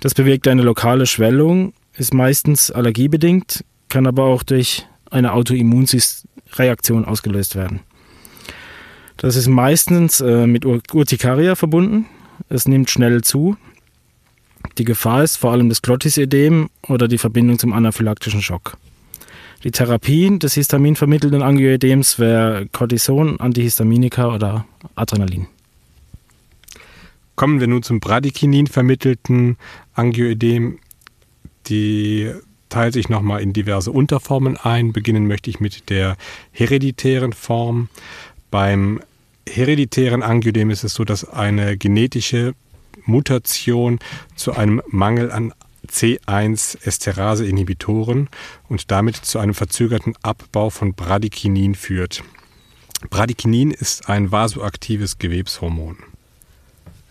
Das 0.00 0.14
bewirkt 0.14 0.46
eine 0.46 0.62
lokale 0.62 1.06
Schwellung, 1.06 1.72
ist 1.96 2.14
meistens 2.14 2.70
allergiebedingt, 2.70 3.64
kann 3.88 4.06
aber 4.06 4.24
auch 4.24 4.44
durch 4.44 4.86
eine 5.10 5.32
Autoimmunreaktion 5.32 7.04
ausgelöst 7.04 7.56
werden. 7.56 7.80
Das 9.16 9.34
ist 9.34 9.48
meistens 9.48 10.20
äh, 10.20 10.46
mit 10.46 10.64
Urtikaria 10.64 11.56
verbunden. 11.56 12.06
Es 12.48 12.68
nimmt 12.68 12.88
schnell 12.88 13.22
zu. 13.22 13.56
Die 14.78 14.84
Gefahr 14.84 15.24
ist 15.24 15.36
vor 15.36 15.50
allem 15.50 15.68
das 15.68 15.82
Glottisödem 15.82 16.70
oder 16.86 17.08
die 17.08 17.18
Verbindung 17.18 17.58
zum 17.58 17.72
anaphylaktischen 17.72 18.42
Schock. 18.42 18.76
Die 19.64 19.72
Therapie 19.72 20.38
des 20.38 20.54
histaminvermittelnden 20.54 21.42
Angioödems 21.42 22.20
wäre 22.20 22.66
Cortison, 22.72 23.40
Antihistaminika 23.40 24.32
oder 24.32 24.66
Adrenalin. 24.94 25.48
Kommen 27.34 27.58
wir 27.58 27.66
nun 27.66 27.82
zum 27.82 27.98
Bradykinin 27.98 28.68
vermittelten 28.68 29.56
Angioödem. 29.94 30.78
Die 31.66 32.32
teilt 32.68 32.94
sich 32.94 33.08
nochmal 33.08 33.42
in 33.42 33.52
diverse 33.52 33.90
Unterformen 33.90 34.56
ein. 34.56 34.92
Beginnen 34.92 35.26
möchte 35.26 35.50
ich 35.50 35.58
mit 35.58 35.90
der 35.90 36.16
hereditären 36.52 37.32
Form. 37.32 37.88
Beim 38.50 39.00
hereditären 39.48 40.22
Angioödem 40.22 40.70
ist 40.70 40.84
es 40.84 40.94
so, 40.94 41.04
dass 41.04 41.28
eine 41.28 41.76
genetische 41.76 42.54
Mutation 43.06 43.98
zu 44.36 44.52
einem 44.52 44.82
Mangel 44.88 45.32
an 45.32 45.52
C1-Esterase-Inhibitoren 45.86 48.30
und 48.68 48.90
damit 48.90 49.16
zu 49.16 49.38
einem 49.38 49.54
verzögerten 49.54 50.14
Abbau 50.22 50.70
von 50.70 50.94
Bradykinin 50.94 51.74
führt. 51.74 52.24
Bradykinin 53.10 53.70
ist 53.70 54.08
ein 54.08 54.32
vasoaktives 54.32 55.18
Gewebshormon. 55.18 55.98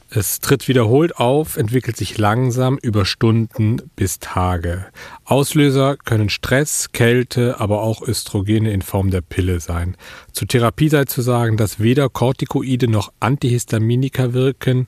Es 0.09 0.39
tritt 0.39 0.69
wiederholt 0.69 1.17
auf, 1.17 1.57
entwickelt 1.57 1.97
sich 1.97 2.17
langsam 2.17 2.77
über 2.81 3.03
Stunden 3.03 3.81
bis 3.97 4.19
Tage. 4.19 4.85
Auslöser 5.25 5.97
können 5.97 6.29
Stress, 6.29 6.93
Kälte, 6.93 7.59
aber 7.59 7.81
auch 7.81 8.01
Östrogene 8.01 8.71
in 8.71 8.81
Form 8.81 9.11
der 9.11 9.19
Pille 9.19 9.59
sein. 9.59 9.97
Zur 10.31 10.47
Therapie 10.47 10.87
sei 10.87 11.03
zu 11.03 11.21
sagen, 11.21 11.57
dass 11.57 11.81
weder 11.81 12.07
Corticoide 12.07 12.87
noch 12.87 13.11
Antihistaminika 13.19 14.31
wirken. 14.31 14.87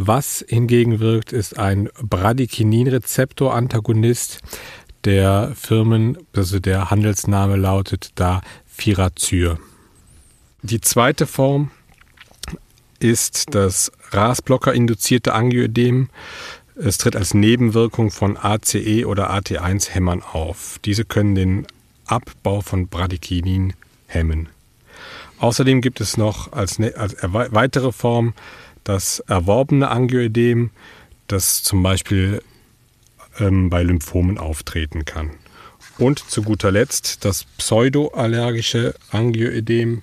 Was 0.00 0.44
hingegen 0.46 1.00
wirkt, 1.00 1.32
ist 1.32 1.58
ein 1.58 1.88
Bradykinin-Rezeptor-Antagonist. 2.00 4.38
Der 5.04 5.50
Firmen, 5.56 6.16
also 6.36 6.60
der 6.60 6.90
Handelsname 6.90 7.56
lautet 7.56 8.10
da 8.14 8.42
Firazyr. 8.64 9.58
Die 10.62 10.80
zweite 10.80 11.26
Form 11.26 11.72
ist 13.00 13.56
das 13.56 13.90
RAS-Blocker-induzierte 14.12 15.34
Angioödem. 15.34 16.10
Es 16.76 16.98
tritt 16.98 17.16
als 17.16 17.34
Nebenwirkung 17.34 18.12
von 18.12 18.36
ACE 18.36 19.04
oder 19.04 19.32
AT1-Hämmern 19.32 20.22
auf. 20.22 20.78
Diese 20.84 21.04
können 21.04 21.34
den 21.34 21.66
Abbau 22.06 22.60
von 22.60 22.86
Bradykinin 22.86 23.72
hemmen. 24.06 24.48
Außerdem 25.40 25.80
gibt 25.80 26.00
es 26.00 26.16
noch 26.16 26.52
als, 26.52 26.78
ne-, 26.78 26.94
als 26.96 27.16
weitere 27.20 27.90
Form 27.90 28.34
das 28.88 29.20
erworbene 29.20 29.88
Angioödem, 29.90 30.70
das 31.26 31.62
zum 31.62 31.82
Beispiel 31.82 32.42
ähm, 33.38 33.68
bei 33.68 33.82
Lymphomen 33.82 34.38
auftreten 34.38 35.04
kann. 35.04 35.30
Und 35.98 36.18
zu 36.20 36.42
guter 36.42 36.70
Letzt 36.70 37.24
das 37.26 37.44
pseudoallergische 37.58 38.94
Angioödem, 39.10 40.02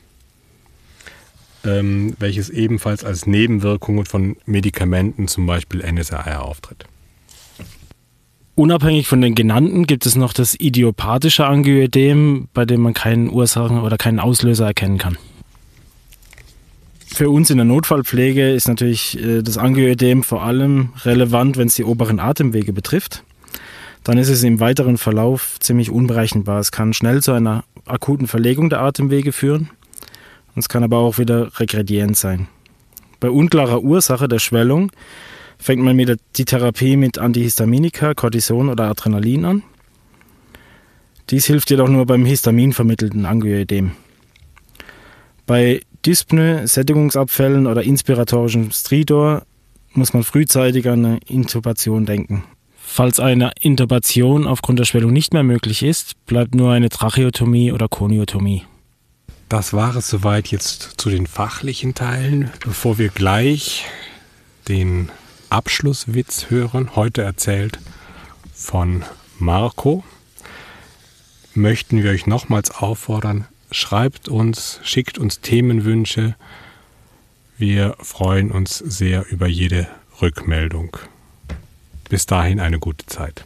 ähm, 1.64 2.16
welches 2.20 2.52
ebenfalls 2.52 3.04
als 3.04 3.26
Nebenwirkungen 3.26 4.06
von 4.06 4.38
Medikamenten, 4.46 5.28
zum 5.28 5.48
Beispiel 5.48 5.82
NSAR, 5.82 6.44
auftritt. 6.44 6.86
Unabhängig 8.54 9.08
von 9.08 9.20
den 9.20 9.34
genannten 9.34 9.88
gibt 9.88 10.06
es 10.06 10.16
noch 10.16 10.32
das 10.32 10.56
idiopathische 10.60 11.48
Angioödem, 11.48 12.50
bei 12.54 12.66
dem 12.66 12.82
man 12.82 12.94
keinen 12.94 13.32
Ursachen 13.32 13.80
oder 13.80 13.98
keinen 13.98 14.20
Auslöser 14.20 14.68
erkennen 14.68 15.00
kann. 15.00 15.18
Für 17.16 17.30
uns 17.30 17.50
in 17.50 17.56
der 17.56 17.66
Notfallpflege 17.66 18.52
ist 18.52 18.68
natürlich 18.68 19.18
äh, 19.24 19.42
das 19.42 19.58
Angioödem 19.58 20.22
vor 20.22 20.44
allem 20.44 20.90
relevant, 21.06 21.56
wenn 21.56 21.68
es 21.68 21.76
die 21.76 21.86
oberen 21.86 22.20
Atemwege 22.20 22.74
betrifft. 22.74 23.24
Dann 24.04 24.18
ist 24.18 24.28
es 24.28 24.44
im 24.44 24.60
weiteren 24.60 24.98
Verlauf 24.98 25.58
ziemlich 25.62 25.90
unberechenbar. 25.90 26.60
Es 26.60 26.74
kann 26.74 26.92
schnell 26.92 27.24
zu 27.24 27.32
einer 27.32 27.64
akuten 27.86 28.28
Verlegung 28.28 28.70
der 28.70 28.82
Atemwege 28.82 29.32
führen. 29.32 29.70
Es 30.58 30.68
kann 30.68 30.84
aber 30.84 30.98
auch 30.98 31.18
wieder 31.18 31.58
regredient 31.58 32.18
sein. 32.18 32.50
Bei 33.22 33.30
unklarer 33.30 33.82
Ursache 33.82 34.28
der 34.28 34.40
Schwellung 34.40 34.92
fängt 35.58 35.82
man 35.82 35.96
mit 35.96 36.20
die 36.36 36.44
Therapie 36.44 36.98
mit 36.98 37.18
Antihistaminika, 37.18 38.14
Cortison 38.14 38.68
oder 38.68 38.90
Adrenalin 38.90 39.46
an. 39.46 39.64
Dies 41.30 41.46
hilft 41.46 41.70
jedoch 41.70 41.88
nur 41.88 42.06
beim 42.06 42.26
histaminvermittelten 42.26 43.26
Angioödem. 43.26 43.92
Bei 45.46 45.80
Dyspnoe, 46.06 46.68
Sättigungsabfällen 46.68 47.66
oder 47.66 47.84
inspiratorischem 47.84 48.72
Stridor 48.72 49.44
muss 49.94 50.14
man 50.14 50.24
frühzeitig 50.24 50.88
an 50.88 51.06
eine 51.06 51.20
Intubation 51.26 52.06
denken. 52.06 52.44
Falls 52.78 53.20
eine 53.20 53.52
Intubation 53.60 54.46
aufgrund 54.46 54.80
der 54.80 54.86
Schwellung 54.86 55.12
nicht 55.12 55.34
mehr 55.34 55.44
möglich 55.44 55.82
ist, 55.82 56.24
bleibt 56.28 56.54
nur 56.54 56.72
eine 56.72 56.90
Tracheotomie 56.90 57.72
oder 57.72 57.88
Koniotomie. 57.88 58.64
Das 59.50 59.74
war 59.74 59.96
es 59.96 60.10
soweit 60.10 60.48
jetzt 60.48 60.94
zu 60.98 61.10
den 61.10 61.28
fachlichen 61.28 61.96
Teilen. 61.96 62.52
Bevor 62.64 62.98
wir 62.98 63.10
gleich 63.10 63.86
den 64.68 65.10
Abschlusswitz 65.50 66.50
hören, 66.50 66.96
heute 66.96 67.22
erzählt 67.24 67.80
von 68.54 69.04
Marco, 69.40 70.04
möchten 71.54 72.04
wir 72.04 72.12
euch 72.12 72.28
nochmals 72.28 72.72
auffordern, 72.72 73.48
schreibt 73.76 74.30
uns, 74.30 74.80
schickt 74.84 75.18
uns 75.18 75.42
Themenwünsche. 75.42 76.36
Wir 77.58 77.96
freuen 78.00 78.52
uns 78.52 78.78
sehr 78.78 79.30
über 79.30 79.48
jede 79.48 79.88
Rückmeldung. 80.22 80.98
Bis 82.10 82.26
dahin 82.26 82.60
eine 82.60 82.80
gute 82.80 83.06
Zeit. 83.06 83.44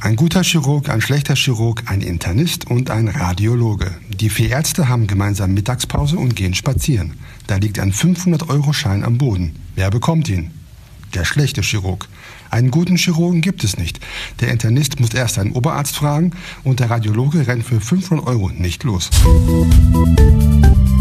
Ein 0.00 0.16
guter 0.16 0.42
Chirurg, 0.42 0.88
ein 0.88 1.00
schlechter 1.00 1.36
Chirurg, 1.36 1.84
ein 1.86 2.00
Internist 2.00 2.68
und 2.68 2.90
ein 2.90 3.08
Radiologe. 3.08 3.94
Die 4.08 4.30
vier 4.30 4.50
Ärzte 4.50 4.88
haben 4.88 5.06
gemeinsam 5.06 5.54
Mittagspause 5.54 6.18
und 6.18 6.34
gehen 6.34 6.54
spazieren. 6.54 7.14
Da 7.46 7.56
liegt 7.56 7.78
ein 7.78 7.92
500-Euro-Schein 7.92 9.04
am 9.04 9.18
Boden. 9.18 9.54
Wer 9.74 9.90
bekommt 9.90 10.28
ihn? 10.28 10.50
Der 11.14 11.24
schlechte 11.24 11.62
Chirurg. 11.62 12.08
Einen 12.56 12.70
guten 12.70 12.96
Chirurgen 12.96 13.42
gibt 13.42 13.64
es 13.64 13.76
nicht. 13.76 14.00
Der 14.40 14.48
Internist 14.48 14.98
muss 14.98 15.12
erst 15.12 15.38
einen 15.38 15.52
Oberarzt 15.52 15.94
fragen 15.94 16.30
und 16.64 16.80
der 16.80 16.88
Radiologe 16.88 17.46
rennt 17.46 17.64
für 17.64 17.82
500 17.82 18.26
Euro 18.26 18.48
nicht 18.48 18.82
los. 18.82 19.10
Musik 19.24 20.95